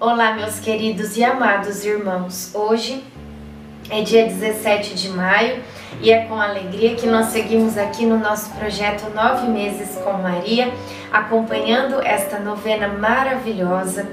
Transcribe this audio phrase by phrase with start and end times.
[0.00, 2.54] Olá, meus queridos e amados irmãos.
[2.54, 3.02] Hoje
[3.90, 5.60] é dia 17 de maio
[6.00, 10.72] e é com alegria que nós seguimos aqui no nosso projeto Nove Meses com Maria,
[11.12, 14.08] acompanhando esta novena maravilhosa,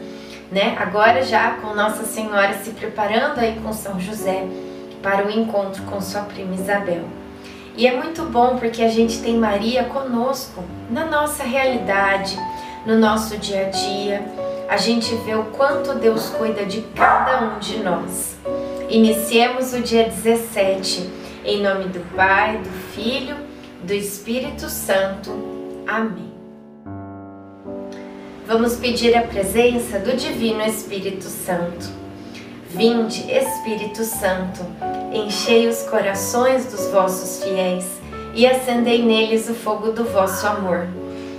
[0.52, 0.76] né?
[0.80, 4.44] Agora já com Nossa Senhora se preparando aí com São José
[5.04, 7.04] para o encontro com sua prima Isabel.
[7.78, 12.36] E é muito bom porque a gente tem Maria conosco na nossa realidade,
[12.88, 17.60] no nosso dia a dia a gente vê o quanto Deus cuida de cada um
[17.60, 18.36] de nós.
[18.90, 21.10] Iniciemos o dia 17,
[21.44, 23.36] em nome do Pai, do Filho,
[23.84, 25.32] do Espírito Santo.
[25.88, 26.34] Amém.
[28.48, 31.88] Vamos pedir a presença do Divino Espírito Santo.
[32.70, 34.66] Vinde, Espírito Santo,
[35.14, 37.86] enchei os corações dos vossos fiéis
[38.34, 40.88] e acendei neles o fogo do vosso amor.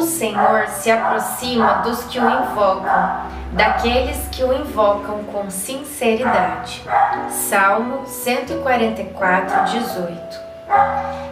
[0.00, 3.20] O Senhor se aproxima dos que o invocam,
[3.52, 6.82] daqueles que o invocam com sinceridade.
[7.28, 10.38] Salmo 144, 18.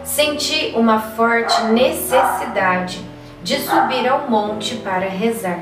[0.03, 3.03] Senti uma forte necessidade
[3.41, 5.61] de subir ao monte para rezar,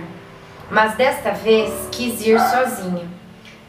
[0.70, 3.08] mas desta vez quis ir sozinha.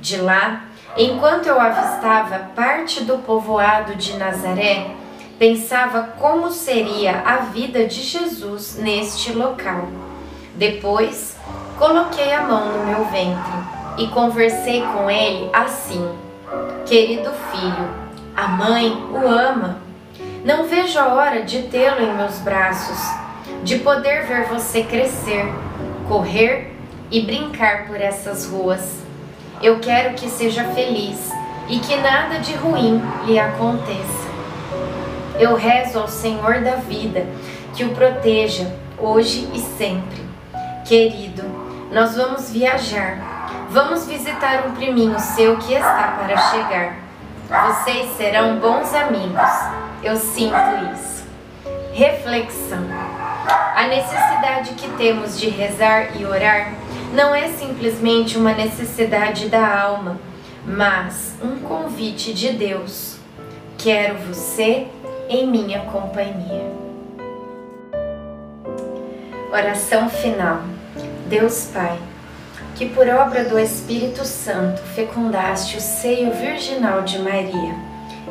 [0.00, 0.64] De lá,
[0.96, 4.97] enquanto eu avistava parte do povoado de Nazaré,
[5.38, 9.88] pensava como seria a vida de Jesus neste local.
[10.56, 11.36] Depois,
[11.78, 13.52] coloquei a mão no meu ventre
[13.98, 16.08] e conversei com ele assim:
[16.84, 17.88] Querido filho,
[18.36, 19.78] a mãe o ama.
[20.44, 22.98] Não vejo a hora de tê-lo em meus braços,
[23.62, 25.44] de poder ver você crescer,
[26.08, 26.74] correr
[27.10, 28.98] e brincar por essas ruas.
[29.60, 31.30] Eu quero que seja feliz
[31.68, 34.27] e que nada de ruim lhe aconteça.
[35.38, 37.24] Eu rezo ao Senhor da vida
[37.74, 40.26] que o proteja hoje e sempre.
[40.84, 41.44] Querido,
[41.92, 43.38] nós vamos viajar.
[43.70, 46.96] Vamos visitar um priminho seu que está para chegar.
[47.48, 49.50] Vocês serão bons amigos.
[50.02, 50.56] Eu sinto
[50.92, 51.24] isso.
[51.92, 52.84] Reflexão.
[53.76, 56.74] A necessidade que temos de rezar e orar
[57.14, 60.18] não é simplesmente uma necessidade da alma,
[60.66, 63.18] mas um convite de Deus.
[63.78, 64.88] Quero você
[65.28, 66.72] em minha companhia.
[69.52, 70.62] Oração final.
[71.28, 71.98] Deus Pai,
[72.74, 77.74] que por obra do Espírito Santo fecundaste o seio virginal de Maria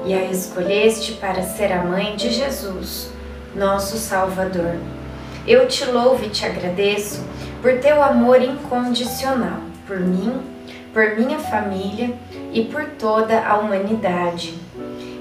[0.06, 3.12] e a escolheste para ser a mãe de Jesus,
[3.56, 4.76] nosso Salvador.
[5.46, 7.24] Eu te louvo e te agradeço
[7.62, 10.34] por teu amor incondicional por mim,
[10.94, 12.14] por minha família
[12.52, 14.67] e por toda a humanidade